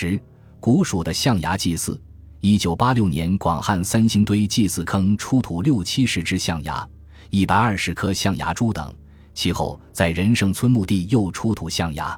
[0.00, 0.20] 十，
[0.60, 2.00] 古蜀的象牙祭祀。
[2.40, 6.88] 一九八六年，广汉三星堆祭祀坑出土六七十只象牙，
[7.30, 8.94] 一百二十颗象牙珠等。
[9.34, 12.16] 其后，在仁圣村墓地又出土象牙。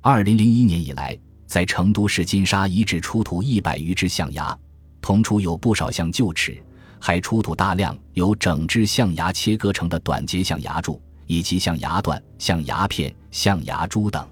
[0.00, 1.16] 二零零一年以来，
[1.46, 4.58] 在成都市金沙遗址出土一百余只象牙，
[5.00, 6.60] 同出有不少像臼齿，
[6.98, 14.28] 还出土大量由整只象牙切割成的短节象牙柱，以及象牙段、象牙片、象牙珠等。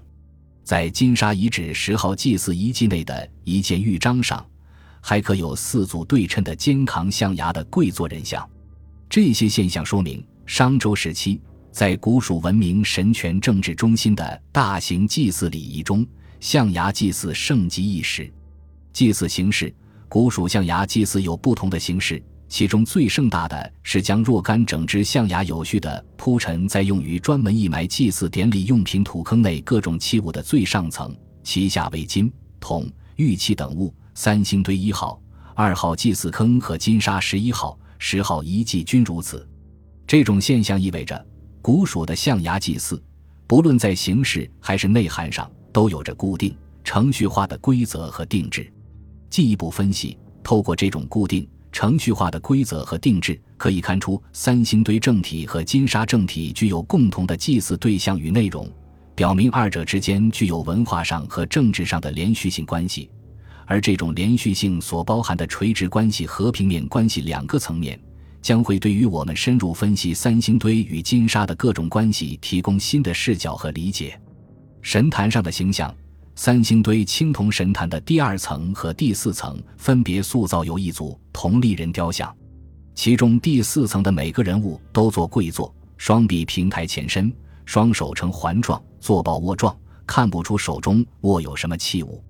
[0.63, 4.45] 在金沙遗址十号祭祀遗迹内的一件玉章上。
[5.03, 8.47] 还可有四组对称的肩扛象牙的跪坐人像，
[9.09, 16.05] 这些现象说明商周时期在古蜀文明神权政治中心的大型祭祀礼仪中，
[16.39, 18.31] 象牙祭祀盛极一时。
[18.93, 19.73] 祭祀形式，
[20.07, 33.95] 古蜀象牙祭祀有不同的形式，其中最盛大的是将若干整只象牙有序地铺陈在用于专门义埋祭祀典礼用品土坑内各种器物的最上层，其下为金、铜、玉器等物。
[34.13, 35.17] 三星堆一号、
[35.55, 39.47] 二号祭祀坑和金沙十一号、十号遗迹均如此。
[40.05, 41.25] 这种现象意味着，
[41.61, 43.01] 古蜀的象牙祭祀，
[43.47, 48.69] 不论在形式还是内涵上，都有着固定、程序化的规则和定制。
[49.29, 58.69] 进一步分析，透过这种固定、程序化的规则和定制，可以看出三星堆正体和金沙正体具有共同的祭祀对象与内容，
[59.15, 63.09] 表明二者之间具有文化上和政治上的连续性关系。
[63.65, 67.97] 而这种连续性所包含的垂直关系和平面关系两个层面，
[68.41, 74.19] 将会对于我们深入分析三星堆与金沙的各种关系提供新的视角和理解。
[74.81, 75.95] 神坛上的形象，
[76.43, 82.35] 三星堆青铜神坛的第二层和第四层分别塑造有一组铜立人雕像，
[82.95, 87.31] 其中第四层的每个人物都做跪坐，双臂平抬前伸，
[87.63, 92.23] 双手呈环状，坐抱握状，看不出手中握有什么器物。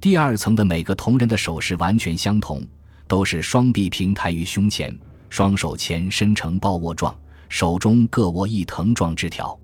[0.00, 2.66] 第二层的每个铜人的手势完全相同，
[3.06, 7.14] 都是双臂平抬于胸前，双手前伸成抱握状，
[7.50, 9.54] 手中各握一藤状枝条。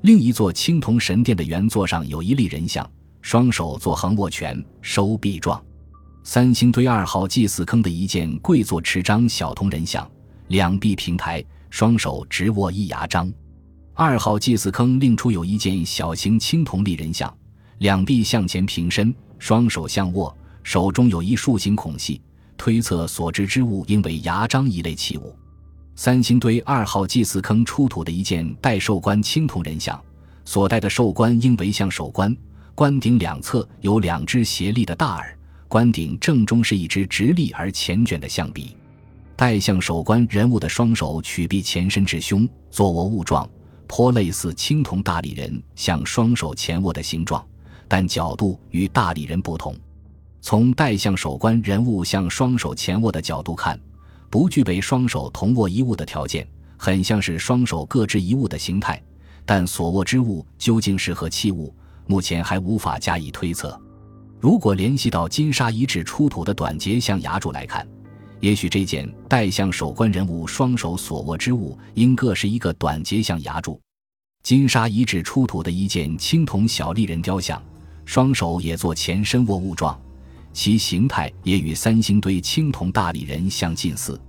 [0.00, 2.90] 另一座青铜神殿的原座上有一立人像，
[3.24, 5.58] 双手做横握拳，收臂状。
[6.24, 10.06] 三星堆二号祭祀坑的一件跪坐持章小铜人像，
[10.48, 13.32] 两臂平抬，双手直握一牙章。
[13.94, 17.34] 二号祭祀坑另出有一件小型青铜立人像，
[17.78, 19.12] 两臂向前平伸。
[19.38, 22.20] 双手相握，手中有一竖形孔隙，
[22.58, 25.34] 推测所执之物应为牙璋一类器物。
[25.96, 29.98] 三星堆二号祭祀坑出土的一件戴寿冠青铜人像，
[30.44, 32.36] 所戴的寿冠应为象首冠，
[32.76, 38.76] 冠顶两侧有两只斜立的大耳，冠顶正中是一只直立而前卷的象鼻。
[39.36, 43.48] 戴象首冠人物的双手曲臂前伸至胸，坐卧物状，
[43.86, 47.44] 颇类似青铜大力人像双手前握的形状。
[47.86, 49.76] 但角度与大理人不同，
[50.40, 53.78] 从戴象手关人物向双手前握的角度看，
[54.28, 56.44] 不具备双手同握一物的条件，
[56.76, 59.00] 很像是双手各执一物的形态。
[59.46, 61.72] 但所握之物究竟是何器物，
[62.06, 63.80] 目前还无法加以推测。
[64.40, 67.86] 如果联系到金沙遗址出土的短节象牙柱来看，
[68.40, 73.80] 也许这件戴象手关人物双手所握之物应各是一个短节象牙柱。
[74.42, 77.62] 金沙遗址出土的一件青铜小立人雕像。
[78.06, 79.98] 双手也做前伸握物状，
[80.52, 84.20] 其形态也与三星堆青铜大立人相近似。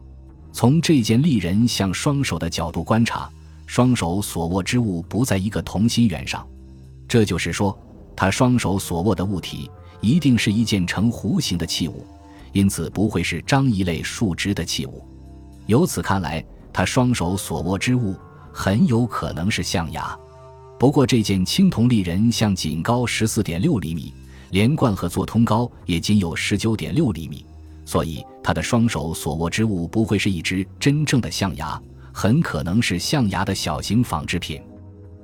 [0.54, 3.30] 从这件立人像双手的角度观察，
[3.66, 6.48] 双手所握之物不在一个同心圆上，
[7.08, 7.78] 这就是说，
[8.16, 9.70] 他双手所握的物体
[10.02, 12.06] 一定是一件呈弧形的器物，
[12.52, 15.06] 因此不会是张一类竖直的器物。
[15.68, 16.44] 由此看来，
[16.74, 18.16] 他双手所握之物
[18.52, 20.18] 很有可能是象牙。
[20.78, 24.14] 不过，这件青铜立人像仅高十四点六厘米，
[24.52, 27.46] 连贯和做通高也仅有十九点六厘米，
[27.86, 34.62] 所以他的双手所握之物不会是一只真正的象牙，很可能是象牙的小型仿制品。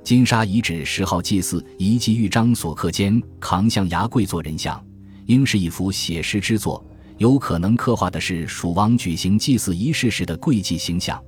[0.04, 4.84] 金沙遗址十号祭祀遗迹玉章所刻间扛象牙跪坐人像，
[5.26, 6.84] 应是一幅写实之作，
[7.18, 11.22] 有可能刻画的是蜀王举行祭祀仪式时的跪祭形象，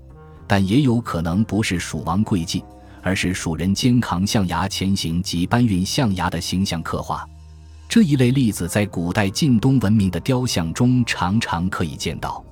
[0.49, 2.63] 但也有可能不是蜀王跪祭。
[3.07, 7.23] 而是蜀人肩扛象牙前行及搬运象牙的形象刻画，
[7.87, 12.43] 这一类例子在古代晋东文明的雕像中常常可以见到。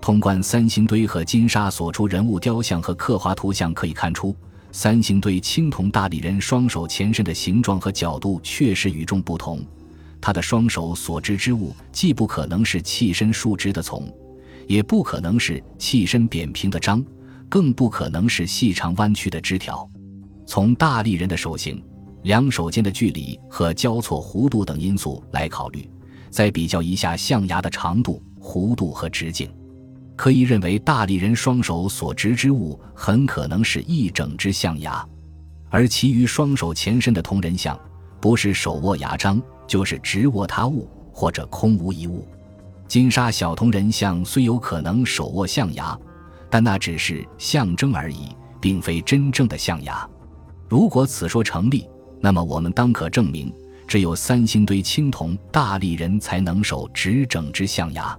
[0.00, 4.34] 通关三星堆和金沙所出人物雕像和刻画图像可以看出，
[4.72, 9.64] 三星堆青铜大理人双手前身的形状和角度确实与众不同。
[10.20, 14.06] 他的双手所执之物既不可能是器身竖直的丛，
[14.66, 17.04] 也不可能是器身扁平的章。
[17.48, 19.90] 更不可能是细长弯曲的枝条。
[20.46, 21.82] 从大力人的手型、
[22.22, 25.90] 两手间的距离和交错弧度等因素来考虑，
[26.30, 29.50] 再比较一下象牙的长度、弧度和直径，
[30.20, 35.02] 可以认为大力人双手所执之物很可能是一整只象牙，
[35.70, 37.80] 而其余双手前身的铜人像，
[38.20, 42.28] 不是手握牙璋，就是直握他物，或者空无一物。
[42.86, 45.98] 金沙小铜人像虽有可能手握象牙，
[46.50, 50.06] 但那只是象征而已，并非真正的象牙。
[50.68, 51.88] 如果此说成立，
[52.20, 53.50] 那么我们当可证明。
[53.88, 58.14] 只有三星堆青铜大力人才能手执整只象牙，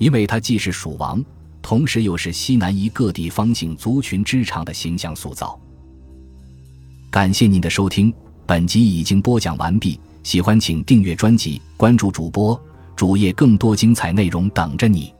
[0.00, 1.22] 因为它既是蜀王，
[1.60, 5.60] 同时又是西南夷各地方姓族群之长的形象塑造。
[7.10, 8.12] 感谢您的收听，
[8.46, 10.00] 本集已经播讲完毕。
[10.22, 12.58] 喜欢请订阅专辑，关注主播
[12.96, 15.12] 主页，更多精彩内容等着你。